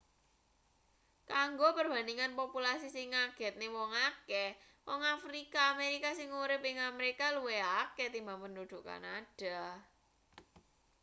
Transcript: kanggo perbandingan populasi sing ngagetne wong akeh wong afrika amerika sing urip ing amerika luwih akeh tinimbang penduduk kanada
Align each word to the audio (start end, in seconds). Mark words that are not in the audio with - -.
kanggo 1.31 1.67
perbandingan 1.77 2.31
populasi 2.41 2.87
sing 2.93 3.07
ngagetne 3.13 3.67
wong 3.75 3.91
akeh 4.09 4.49
wong 4.87 5.01
afrika 5.15 5.61
amerika 5.73 6.09
sing 6.19 6.29
urip 6.41 6.61
ing 6.69 6.77
amerika 6.89 7.25
luwih 7.35 7.61
akeh 7.83 8.07
tinimbang 8.11 8.39
penduduk 8.43 8.81
kanada 8.89 9.59